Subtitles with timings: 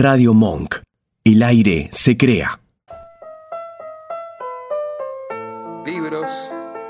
[0.00, 0.76] Radio Monk.
[1.24, 2.60] El aire se crea.
[5.84, 6.30] Libros,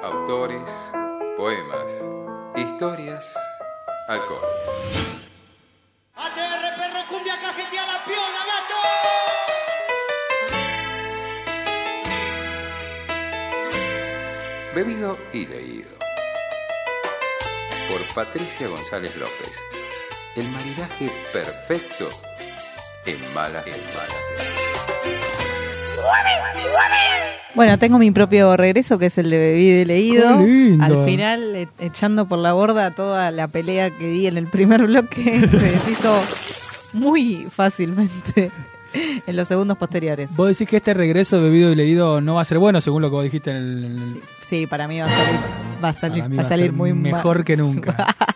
[0.03, 0.71] autores,
[1.39, 1.91] poemas,
[2.55, 3.35] historias,
[4.09, 4.45] alcoholes.
[6.17, 8.81] ATR perro cumbia la piola, gato.
[14.75, 15.97] Bebido y leído.
[17.89, 19.55] Por Patricia González López.
[20.37, 22.11] El maridaje perfecto
[23.07, 23.73] en malas en.
[27.55, 30.39] Bueno, tengo mi propio regreso, que es el de bebido y leído.
[30.39, 30.85] Qué lindo.
[30.85, 34.87] Al final, e- echando por la borda toda la pelea que di en el primer
[34.87, 36.23] bloque, se deshizo
[36.93, 38.53] muy fácilmente
[39.27, 40.31] en los segundos posteriores.
[40.37, 43.03] Vos decís que este regreso de bebido y leído no va a ser bueno, según
[43.03, 44.23] lo que vos dijiste en el.
[44.49, 45.41] Sí, para mí va a salir,
[45.85, 48.15] va a salir, para mí va a va salir ser muy ma- mejor que nunca.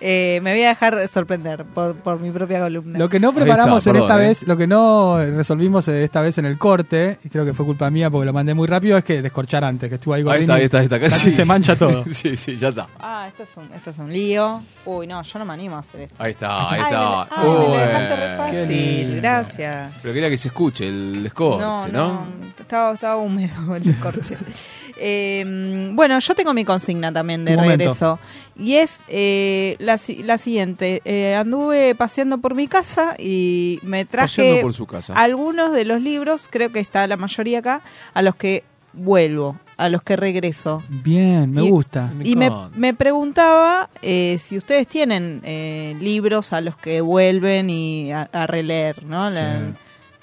[0.00, 2.98] Eh, me voy a dejar sorprender por, por mi propia columna.
[2.98, 4.28] Lo que no preparamos está, en esta ¿eh?
[4.28, 7.90] vez, lo que no resolvimos esta vez en el corte, y creo que fue culpa
[7.90, 10.54] mía porque lo mandé muy rápido, es que descorchar antes, que estuvo ahí Ahí está,
[10.54, 11.00] ahí está, ahí está.
[11.00, 12.04] Casi se mancha todo.
[12.10, 12.86] sí, sí, ya está.
[13.00, 14.62] Ah, esto es, un, esto es un lío.
[14.84, 16.14] Uy, no, yo no me animo a hacer esto.
[16.22, 17.22] Ahí está, ahí Ay, me está.
[17.30, 18.36] ay, me dejaste re Ué.
[18.36, 19.16] fácil.
[19.20, 19.92] Gracias.
[20.02, 22.08] Pero quería que se escuche el escorche, No, ¿no?
[22.12, 22.26] no,
[22.58, 24.36] estaba, estaba húmedo el corche.
[24.98, 27.76] Eh, bueno, yo tengo mi consigna también de momento.
[27.78, 28.18] regreso.
[28.58, 31.00] Y es eh, la, la siguiente.
[31.04, 35.14] Eh, anduve paseando por mi casa y me traje Paseando por su casa.
[35.14, 37.80] algunos de los libros, creo que está la mayoría acá,
[38.14, 40.82] a los que vuelvo, a los que regreso.
[40.88, 42.10] Bien, me Y- gusta.
[42.24, 48.10] Y me, me preguntaba eh, si ustedes tienen eh, libros a los que vuelven y
[48.10, 49.30] a, a releer, ¿no?
[49.30, 49.64] La, Sí.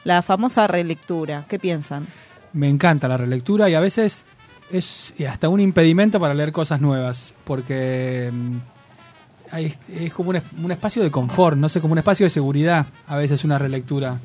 [0.04, 1.46] la famosa relectura.
[1.48, 2.08] ¿Qué piensan?
[2.54, 4.26] Me encanta la relectura y a veces
[4.72, 8.58] es hasta un impedimento para leer cosas nuevas, porque mm,
[9.52, 12.86] hay- es como un, un espacio de confort, no sé, como un espacio de seguridad,
[13.08, 14.20] a veces una relectura.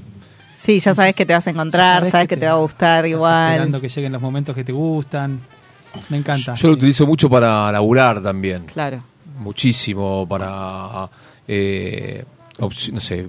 [0.58, 3.10] Sí, ya sabes que te vas a encontrar, sabes, que, te, va a gustar estás
[3.16, 3.52] igual.
[3.52, 5.40] Esperando que lleguen los momentos que te gustan.
[6.10, 6.54] Me encanta.
[6.54, 8.64] Yo lo utilizo mucho para laburar también.
[8.66, 9.02] Claro.
[9.38, 11.08] Muchísimo para,
[11.48, 12.24] eh,
[12.58, 13.26] no sé,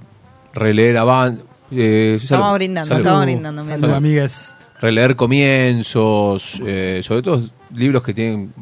[0.52, 3.64] releer avan eh, Estamos brindando, estamos brindando.
[3.64, 4.52] Salud, mientras.
[4.82, 8.52] Releer comienzos, eh, sobre todo libros que tienen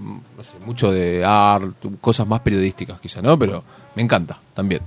[0.64, 3.38] mucho de arte, cosas más periodísticas quizá, ¿no?
[3.38, 3.64] Pero
[3.96, 4.82] me encanta también.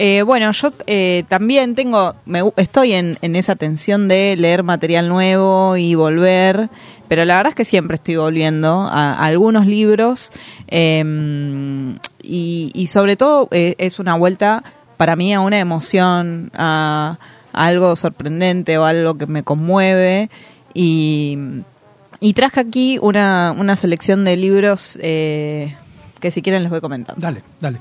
[0.00, 5.76] Eh, bueno, yo eh, también tengo, me estoy en, esa tensión de leer material nuevo
[5.76, 6.68] y volver,
[7.08, 10.30] pero la verdad es que siempre estoy volviendo a, algunos libros
[10.68, 11.02] eh,
[12.22, 14.62] y, sobre todo eh, es una vuelta
[14.96, 20.30] para mí a una emoción, a, a algo sorprendente o algo que me conmueve
[20.74, 21.36] y,
[22.20, 25.74] y traje aquí una, una selección de libros eh,
[26.20, 27.20] que si quieren les voy comentando.
[27.20, 27.78] Dale, dale.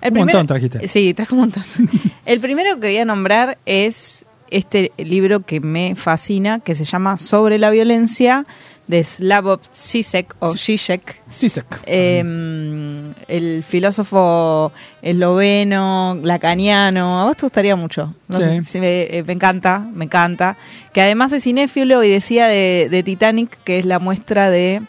[0.00, 0.88] El Un primero- montón trajiste.
[0.88, 1.64] Sí, traje un montón.
[2.26, 7.18] El primero que voy a nombrar es este libro que me fascina, que se llama
[7.18, 8.46] Sobre la violencia,
[8.90, 11.22] de Slavoj Zizek o Zizek.
[11.30, 11.80] Sisek.
[11.86, 12.18] Eh,
[13.28, 18.14] el filósofo esloveno, lacaniano, a vos te gustaría mucho.
[18.28, 18.42] No Sí.
[18.44, 20.56] sé, sí, me, eh, me encanta, me encanta.
[20.92, 24.82] Que además es cinéfilo y decía de, de Titanic que es la muestra de...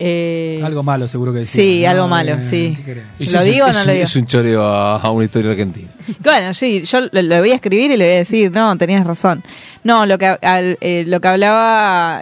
[0.00, 1.62] eh, algo malo seguro que decía.
[1.62, 1.90] sí, ¿no?
[1.90, 2.76] algo malo, Eh, sí.
[3.20, 4.04] ¿Lo es- digo o no lo digo?
[4.04, 5.88] Es un choreo a, a una historia argentina.
[6.22, 9.06] Bueno, sí, yo lo, lo voy a escribir y le voy a decir, no, tenías
[9.06, 9.42] razón.
[9.84, 12.20] No, lo que, al- eh, lo que hablaba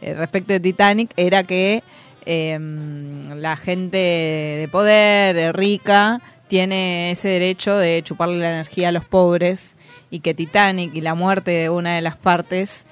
[0.00, 1.82] eh, respecto de Titanic era que
[2.26, 8.92] eh, la gente de poder, eh, rica, tiene ese derecho de chuparle la energía a
[8.92, 9.74] los pobres
[10.10, 12.86] y que Titanic y la muerte de una de las partes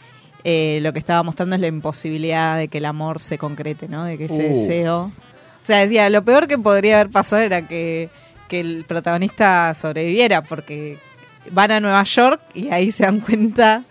[0.48, 4.04] eh, lo que estaba mostrando es la imposibilidad de que el amor se concrete, ¿no?
[4.04, 4.60] De que ese Uh.
[4.60, 5.12] deseo...
[5.62, 8.08] O sea, decía, lo peor que podría haber pasado era que,
[8.46, 10.98] que el protagonista sobreviviera, porque
[11.50, 13.82] van a Nueva York y ahí se dan cuenta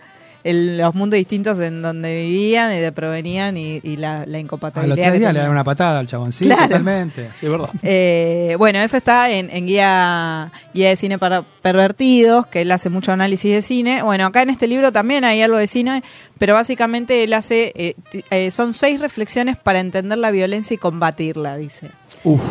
[0.48, 4.40] el- los mundos distintos en donde vivían y de provenían y, y la, la A
[4.40, 4.96] incompatibilidad.
[4.96, 6.62] los tres días le dan una patada al chabón, sí, Claro.
[6.62, 7.28] totalmente.
[7.40, 7.70] Sí, verdad.
[7.82, 12.88] Eh, bueno, eso está en, en guía, guía de cine para pervertidos, que él hace
[12.90, 14.02] mucho análisis de cine.
[14.02, 16.02] Bueno, acá en este libro también hay algo de cine,
[16.38, 17.94] pero básicamente él hace, eh,
[18.30, 21.90] eh, son seis reflexiones para entender la violencia y combatirla, dice.
[22.24, 22.42] Uf,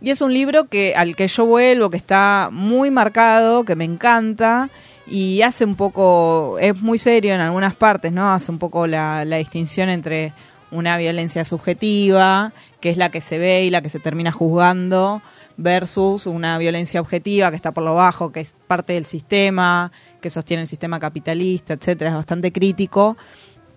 [0.00, 3.84] Y es un libro que al que yo vuelvo, que está muy marcado, que me
[3.84, 4.68] encanta
[5.06, 8.32] y hace un poco, es muy serio en algunas partes, ¿no?
[8.32, 10.32] Hace un poco la, la distinción entre
[10.70, 15.22] una violencia subjetiva, que es la que se ve y la que se termina juzgando,
[15.56, 20.30] versus una violencia objetiva que está por lo bajo, que es parte del sistema, que
[20.30, 23.16] sostiene el sistema capitalista, etcétera, es bastante crítico.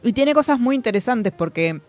[0.03, 1.81] Y tiene cosas muy interesantes porque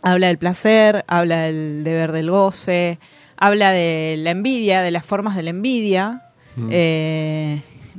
[0.00, 2.98] habla del placer, habla del deber del goce,
[3.36, 6.22] habla de la envidia, de las formas de la envidia,
[6.54, 6.68] Mm.
[6.70, 7.41] eh,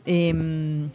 [0.06, 0.88] eh,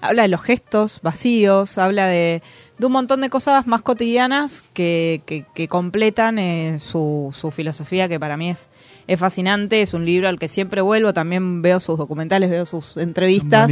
[0.00, 2.42] habla de los gestos vacíos, habla de,
[2.78, 8.08] de un montón de cosas más cotidianas que, que, que completan eh, su, su filosofía,
[8.08, 8.68] que para mí es,
[9.06, 9.82] es fascinante.
[9.82, 11.12] Es un libro al que siempre vuelvo.
[11.12, 13.70] También veo sus documentales, veo sus entrevistas.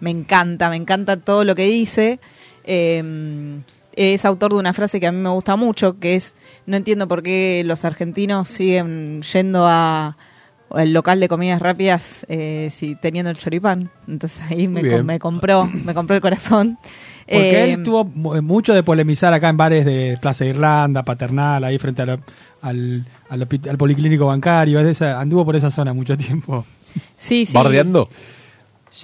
[0.00, 2.20] Me encanta, me encanta todo lo que dice.
[2.64, 3.60] Eh,
[3.96, 6.36] es autor de una frase que a mí me gusta mucho, que es,
[6.66, 10.18] no entiendo por qué los argentinos siguen yendo a
[10.70, 13.90] al local de comidas rápidas eh, si teniendo el choripán.
[14.08, 16.78] Entonces ahí me, com- me compró, me compró el corazón.
[17.28, 21.64] Porque Eh, él tuvo mu- mucho de polemizar acá en bares de Plaza Irlanda, Paternal,
[21.64, 22.20] ahí frente al,
[22.62, 23.06] al,
[23.78, 24.78] policlínico bancario.
[24.78, 26.64] es de esa- anduvo por esa zona mucho tiempo.
[27.18, 27.52] sí, sí.
[27.52, 28.08] ¿Bardeando?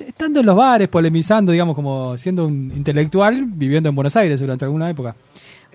[0.07, 4.65] Estando en los bares, polemizando, digamos, como siendo un intelectual, viviendo en Buenos Aires durante
[4.65, 5.15] alguna época.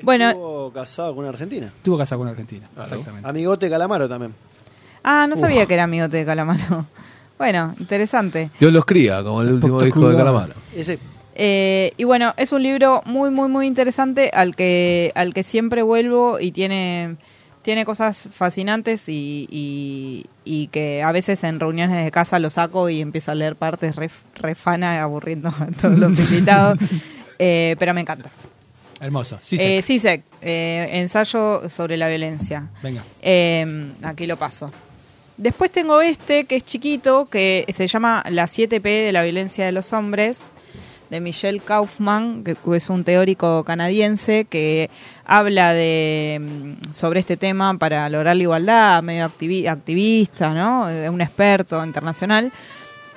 [0.02, 1.72] Bueno, Estuvo casado con una argentina.
[1.84, 2.68] Tuvo casado con Argentina.
[2.82, 3.28] Exactamente.
[3.30, 4.34] Amigote Calamaro también.
[5.04, 6.86] Ah, no sabía que era amigote de Calamaro.
[7.38, 8.50] Bueno, interesante.
[8.60, 10.18] Dios los cría, como el último disco de.
[10.18, 10.54] Calamaro.
[10.76, 10.98] Ese
[11.36, 15.84] Eh, y bueno, es un libro muy, muy, muy interesante al que, al que siempre
[15.84, 17.16] vuelvo y tiene,
[17.62, 22.90] tiene cosas fascinantes y, y, y que a veces en reuniones de casa lo saco
[22.90, 26.80] y empiezo a leer partes re, re fana, aburriendo a todos los invitados.
[27.38, 28.32] Eh, pero me encanta.
[29.00, 29.38] Hermoso.
[29.44, 29.84] Sí, Eh.
[29.84, 32.70] Sisek, eh, ensayo sobre la violencia.
[32.82, 33.04] Venga.
[33.22, 34.72] Eh, aquí lo paso.
[35.38, 39.72] Después tengo este que es chiquito, que se llama La 7P de la violencia de
[39.72, 40.52] los hombres,
[41.12, 44.90] de Michel Kaufman, que es un teórico canadiense que
[45.26, 50.90] habla de mm, sobre este tema para lograr la igualdad, medio activi- activista, ¿no?
[50.90, 52.52] Eh, Un experto internacional.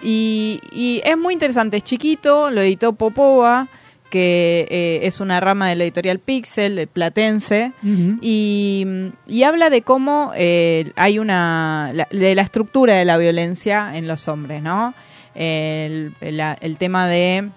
[0.03, 3.67] Y, y es muy interesante, es chiquito, lo editó Popova,
[4.11, 7.73] que eh, es una rama de la editorial Pixel, de Platense,
[8.21, 8.85] y,
[9.27, 11.91] y habla de cómo eh, hay una.
[11.95, 14.93] la- de la estructura de la violencia en los hombres, ¿no?
[15.35, 17.49] El, la- el tema de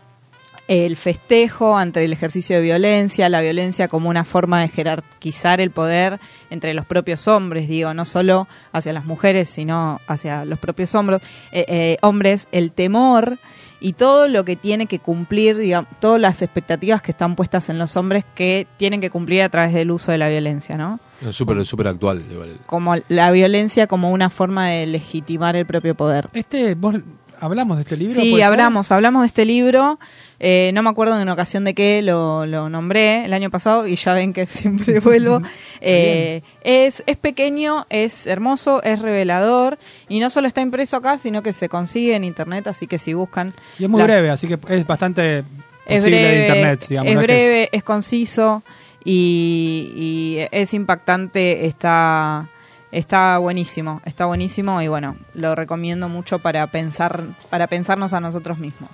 [0.69, 5.71] el festejo ante el ejercicio de violencia, la violencia como una forma de jerarquizar el
[5.71, 6.19] poder
[6.49, 11.21] entre los propios hombres, digo, no solo hacia las mujeres, sino hacia los propios hombres,
[11.51, 13.37] eh, eh, hombres, el temor
[13.83, 17.77] y todo lo que tiene que cumplir, digamos, todas las expectativas que están puestas en
[17.77, 21.01] los hombres que tienen que cumplir a través del uso de la violencia, ¿no?
[21.21, 22.23] Es súper súper actual.
[22.31, 22.57] igual.
[22.65, 26.29] Como la violencia como una forma de legitimar el propio poder.
[26.31, 26.95] Este, vos
[27.43, 28.13] hablamos de este libro.
[28.21, 29.99] Sí, hablamos, hablamos de este libro.
[30.39, 33.95] Eh, no me acuerdo en ocasión de qué lo, lo nombré el año pasado y
[33.95, 35.41] ya ven que siempre vuelvo.
[35.79, 39.77] Eh, es, es pequeño, es hermoso, es revelador
[40.09, 43.13] y no solo está impreso acá, sino que se consigue en internet, así que si
[43.13, 43.53] buscan...
[43.79, 45.43] Y es muy las- breve, así que es bastante
[45.85, 47.11] es breve, de internet, digamos.
[47.11, 48.63] es breve, es conciso
[49.05, 52.47] y, y es impactante, está
[52.93, 58.57] está buenísimo, está buenísimo y bueno, lo recomiendo mucho para pensar para pensarnos a nosotros
[58.59, 58.91] mismos.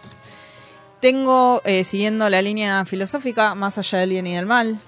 [1.00, 4.80] Tengo eh, siguiendo la línea filosófica más allá del bien y del mal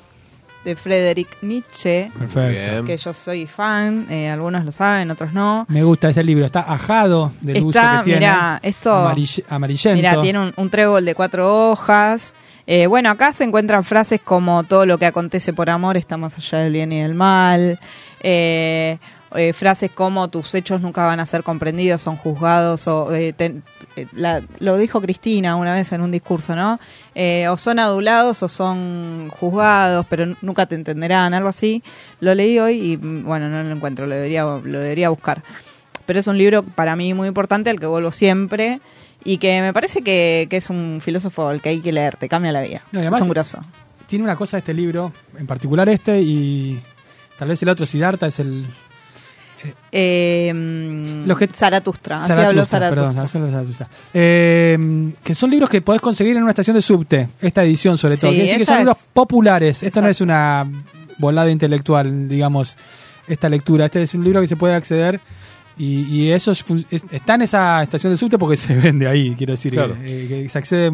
[0.65, 2.85] de Friedrich Nietzsche, Perfecto.
[2.85, 5.65] Que yo soy fan, eh, algunos lo saben, otros no.
[5.69, 8.19] Me gusta ese libro, está ajado del uso Está, que tiene.
[8.19, 9.95] mirá, esto Amarille- amarillento.
[9.95, 12.35] Mira, tiene un, un trébol de cuatro hojas.
[12.67, 16.37] Eh, bueno, acá se encuentran frases como todo lo que acontece por amor está más
[16.37, 17.79] allá del bien y del mal.
[18.21, 18.97] Eh,
[19.33, 22.87] eh, frases como tus hechos nunca van a ser comprendidos, son juzgados.
[22.87, 23.63] O, eh, ten-
[23.95, 26.79] eh, la- lo dijo Cristina una vez en un discurso, ¿no?
[27.49, 31.81] O son adulados o son juzgados, pero nunca te entenderán, algo así.
[32.19, 35.41] Lo leí hoy y mm, bueno, no lo encuentro, lo debería, lo debería buscar
[36.03, 38.81] pero es un libro para mí muy importante al que vuelvo siempre
[39.23, 42.27] y que me parece que, que es un filósofo al que hay que leer, te
[42.27, 42.81] cambia la vida.
[42.91, 43.59] No, además- es un grosso.
[44.07, 46.81] Tiene una cosa este libro, en particular este, y
[47.41, 48.63] tal vez el otro, Siddhartha, es el...
[49.91, 53.87] Eh, mm, Los que- Zaratustra, así habló Zaratustra, perdón, Zaratustra.
[54.13, 58.15] Eh, que son libros que podés conseguir en una estación de subte, esta edición sobre
[58.17, 58.29] todo.
[58.29, 59.81] Sí, Quiere decir que son libros es- populares.
[59.81, 60.11] Esto no Exacto.
[60.11, 60.67] es una
[61.17, 62.77] volada intelectual, digamos,
[63.27, 63.85] esta lectura.
[63.85, 65.19] Este es un libro que se puede acceder
[65.79, 69.07] y, y eso es fun- es- está en esa estación de subte porque se vende
[69.07, 69.95] ahí, quiero decir, Claro.
[70.03, 70.91] eh, que se accede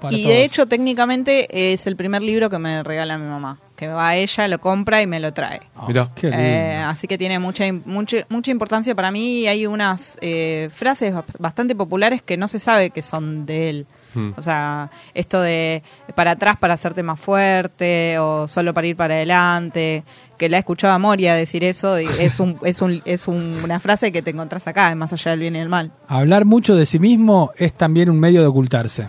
[0.00, 0.34] para Y todos.
[0.34, 3.58] de hecho, técnicamente es el primer libro que me regala mi mamá.
[3.78, 5.60] Que va a ella, lo compra y me lo trae.
[5.86, 6.08] Mirá.
[6.16, 6.42] Qué lindo.
[6.42, 11.14] Eh, así que tiene mucha, mucha, mucha importancia para mí y hay unas eh, frases
[11.14, 13.86] bas- bastante populares que no se sabe que son de él.
[14.14, 14.30] Hmm.
[14.36, 15.84] O sea, esto de
[16.16, 20.02] para atrás para hacerte más fuerte o solo para ir para adelante,
[20.38, 23.60] que la he escuchado a Moria decir eso y es un, es un, es un-
[23.62, 25.92] una frase que te encontrás acá, más allá del bien y del mal.
[26.08, 29.06] Hablar mucho de sí mismo es también un medio de ocultarse.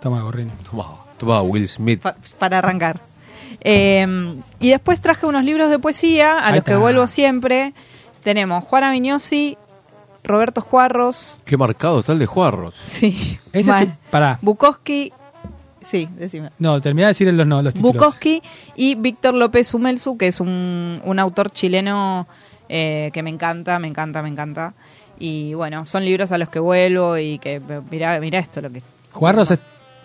[0.00, 0.52] Toma, Gorrini.
[0.70, 0.86] Toma,
[1.18, 2.00] toma Will Smith.
[2.00, 3.00] Pa- para arrancar.
[3.60, 7.72] Eh, y después traje unos libros de poesía a Ahí los que vuelvo siempre.
[8.22, 9.56] Tenemos Juana Viñosi,
[10.24, 12.74] Roberto Juarros, Qué marcado está el de Juarros.
[12.86, 13.38] sí.
[13.52, 14.38] Ese Bueno, es tu- pará.
[14.42, 15.12] Bukowski,
[15.86, 16.50] sí, decime.
[16.58, 17.94] No, terminá de decir los, no, los títulos.
[17.94, 18.42] Bukowski
[18.76, 22.26] y Víctor López Humelsu, que es un, un autor chileno
[22.68, 24.74] eh, que me encanta, me encanta, me encanta.
[25.18, 27.60] Y bueno, son libros a los que vuelvo y que,
[27.90, 28.82] mira, mira esto lo que...
[29.12, 29.58] ¿Juarros es-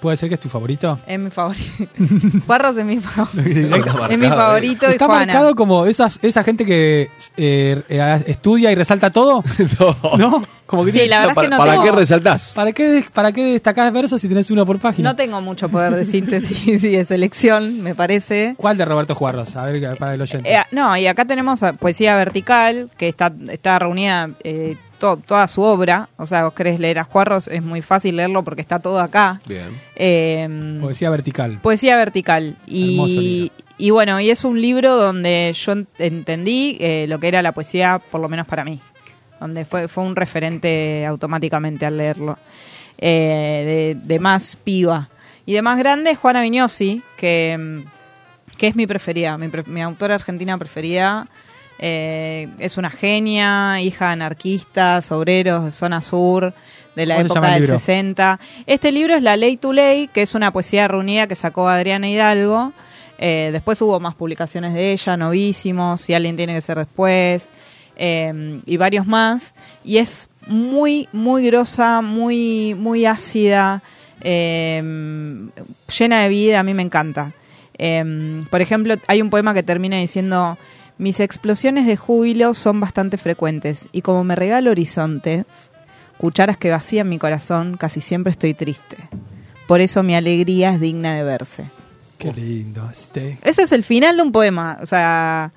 [0.04, 1.00] puede ser que es tu favorito?
[1.08, 1.64] Es mi favorito.
[2.46, 5.26] Juarros es mi, fa- Está es mi marcado, favorito y Está Juana.
[5.26, 9.44] marcado como esa, esa gente que eh, eh, estudia y resalta todo,
[9.80, 10.18] No.
[10.18, 10.46] ¿no?
[10.66, 12.54] Como que Sí, tiene- la verdad es ¿Para, que no para tengo- qué resaltás?
[12.56, 15.10] ¿Para qué, ¿Para qué destacás versos si tenés uno por página?
[15.12, 18.56] No tengo mucho poder de síntesis y de selección, me parece.
[18.58, 19.56] ¿Cuál de Roberto Juarros?
[19.56, 20.54] A ver, para el oyente.
[20.54, 25.46] Eh, no, y acá tenemos a Poesía Vertical, que está, está reunida eh, to- toda
[25.50, 26.08] su obra.
[26.16, 29.42] O sea, vos querés leer a Juarros, es muy fácil leerlo porque está todo acá.
[29.46, 29.68] Bien.
[29.98, 31.60] Eh, Poesía vertical.
[31.62, 32.56] Poesía Vertical.
[32.66, 37.42] Y, y bueno, y es un libro donde yo ent- entendí eh, lo que era
[37.42, 38.80] la poesía, por lo menos para mí.
[39.42, 42.38] Donde fue, fue un referente automáticamente al leerlo.
[42.98, 45.10] Eh, de, de más piba.
[45.46, 47.84] Y de más grande, Juana Vignosi, que,
[48.58, 51.28] que es mi preferida, mi, pre- mi autora argentina preferida.
[51.86, 56.54] Eh, es una genia, hija de anarquistas, obreros de zona sur,
[56.96, 57.78] de la ¿Cómo se época del libro?
[57.78, 58.40] 60.
[58.66, 62.08] Este libro es La Ley to Ley, que es una poesía reunida que sacó Adriana
[62.08, 62.72] Hidalgo.
[63.18, 67.52] Eh, después hubo más publicaciones de ella, Novísimos, Si alguien tiene que ser después,
[67.98, 69.54] eh, y varios más.
[69.84, 73.84] Y es muy, muy grosa, muy, muy ácida,
[74.22, 74.82] eh,
[76.00, 77.34] llena de vida, a mí me encanta.
[78.50, 80.58] Por ejemplo, hay un poema que termina diciendo,
[80.98, 85.46] mis explosiones de júbilo son bastante frecuentes y como me regalo horizontes,
[86.18, 88.98] cucharas que vacían mi corazón, casi siempre estoy triste.
[89.68, 91.66] Por eso mi alegría es digna de verse.
[92.18, 92.88] Qué lindo.
[92.92, 93.38] Este.
[93.44, 95.52] Ese es el final de un poema, o sea,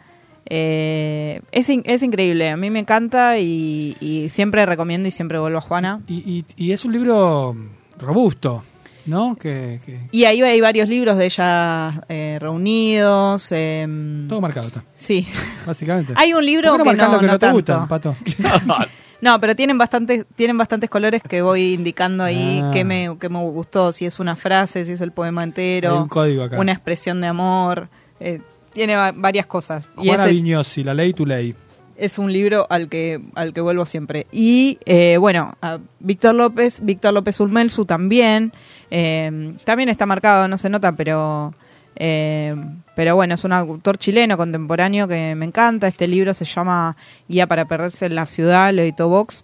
[0.49, 5.39] eh, es, in- es increíble, a mí me encanta y, y siempre recomiendo y siempre
[5.39, 6.01] vuelvo a Juana.
[6.09, 7.57] Y, y- y es un libro
[7.99, 8.63] robusto,
[9.07, 9.37] ¿no?
[9.37, 13.51] Que, que- Y ahí hay varios libros de ella eh, reunidos.
[13.53, 15.27] em, todo marcado está, sí.
[15.67, 16.13] básicamente.
[16.17, 18.15] Hay un libro ¿Por qué que no, lo que no, no te gusta, Pato?
[19.19, 22.71] No, pero tienen bastantes, tienen bastantes colores que voy indicando ahí Ah.
[22.73, 25.99] qué me, qué me gustó, si es una frase, si es el poema entero, Hay
[26.03, 26.61] un código acá.
[26.61, 27.89] una expresión de amor,
[28.21, 28.43] eh,
[28.75, 29.89] tiene va- varias cosas.
[30.03, 31.55] Y Juana ese Vignosi, La Ley tu Ley.
[31.99, 34.27] Es un libro al que, al que vuelvo siempre.
[34.33, 38.53] Y eh, bueno, a Víctor López, Víctor López Ulmelsu también,
[38.91, 41.53] eh, también está marcado, no se nota, pero...
[41.97, 42.55] eh,
[42.95, 45.87] pero bueno, es un autor chileno contemporáneo que me encanta.
[45.87, 46.97] Este libro se llama
[47.29, 49.43] Guía para perderse en la ciudad, lo editó Vox.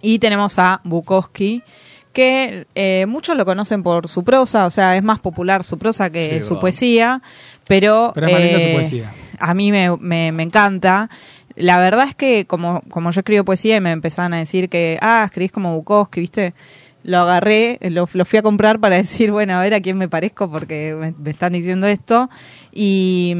[0.00, 1.62] Y tenemos a Bukowski,
[2.12, 6.10] que eh, muchos lo conocen por su prosa, o sea, es más popular su prosa
[6.10, 7.22] que Sí, su poesía,
[7.66, 9.12] pero, Pero es más linda su poesía.
[9.38, 11.10] a mí me, me, me encanta.
[11.60, 14.98] La verdad es que como, como yo escribo poesía y me empezaban a decir que,
[15.00, 16.54] ah, escribís como Bukowski, ¿viste?
[17.02, 20.08] Lo agarré, lo, lo fui a comprar para decir, bueno, a ver a quién me
[20.08, 22.30] parezco porque me, me están diciendo esto.
[22.72, 23.34] Y,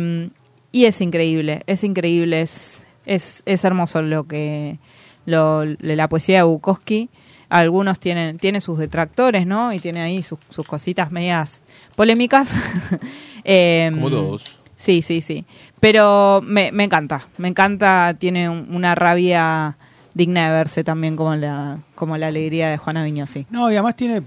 [0.72, 4.78] y es increíble, es increíble, es, es, es hermoso lo que
[5.26, 7.08] lo, la poesía de Bukowski.
[7.48, 9.72] Algunos tienen, tiene sus detractores, ¿no?
[9.72, 11.62] Y tiene ahí sus, sus cositas medias
[11.96, 12.52] polémicas.
[13.44, 14.59] Em, Como todos.
[14.80, 15.44] Sí, sí, sí.
[15.78, 19.76] Pero me, me encanta, me encanta, tiene un- una rabia
[20.14, 23.46] digna de verse también como la, como la alegría de Juana Viñosi.
[23.50, 24.22] No, y además tiene,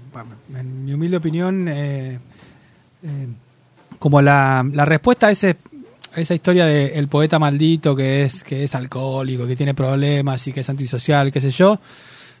[0.56, 2.18] en mi humilde opinión, eh,
[3.02, 3.26] eh,
[3.98, 5.56] como la, la respuesta a, ese,
[6.14, 10.52] a esa historia del poeta maldito que es, que es alcohólico, que tiene problemas y
[10.52, 11.80] que es antisocial, qué sé yo,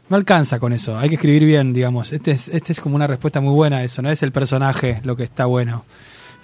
[0.08, 0.96] no alcanza con eso.
[0.98, 2.12] Hay que escribir bien, digamos.
[2.12, 5.00] Este es, este es como una respuesta muy buena a eso, no es el personaje
[5.04, 5.84] lo que está bueno.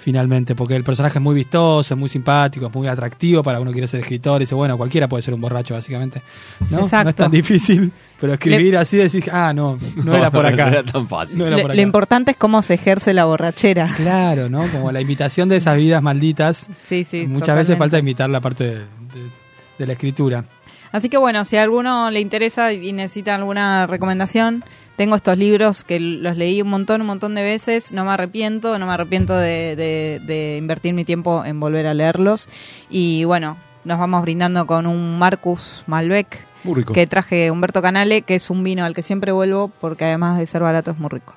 [0.02, 3.70] Finalmente, porque el personaje es muy vistoso, es muy simpático, es muy atractivo para uno
[3.70, 4.40] que quiere ser escritor.
[4.40, 6.22] Y dice, bueno, cualquiera puede ser un borracho, básicamente.
[6.70, 6.88] ¿no?
[6.90, 10.70] No es tan difícil, pero escribir así decís, ah, no, no, era por acá.
[10.70, 11.36] No era tan fácil.
[11.38, 11.82] No era Lo, por lo acá.
[11.82, 13.92] importante es cómo se ejerce la borrachera.
[13.96, 14.66] Claro, ¿no?
[14.72, 16.66] Como la imitación de esas vidas malditas.
[16.88, 17.26] Sí, sí.
[17.26, 18.86] Muchas veces falta imitar la parte de, de-
[19.78, 20.44] de la escritura.
[20.92, 24.64] Así que bueno, si a alguno le interesa y necesita alguna recomendación,
[25.00, 28.78] tengo estos libros que los leí un montón, un montón de veces, no me arrepiento,
[28.78, 32.50] no me arrepiento de, de- de invertir mi tiempo en volver a leerlos.
[32.90, 36.44] Y bueno, nos vamos brindando con un Marcus Malbec
[36.92, 40.46] que traje Humberto Canale, que es un vino al que siempre vuelvo porque además de
[40.46, 41.32] ser barato es muy rico.